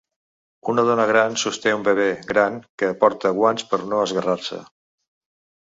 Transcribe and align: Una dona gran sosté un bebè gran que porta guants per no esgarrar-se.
Una 0.71 0.85
dona 0.87 1.05
gran 1.11 1.35
sosté 1.41 1.73
un 1.79 1.83
bebè 1.89 2.07
gran 2.31 2.57
que 2.83 2.91
porta 3.05 3.35
guants 3.41 3.71
per 3.75 3.81
no 3.93 4.01
esgarrar-se. 4.07 4.63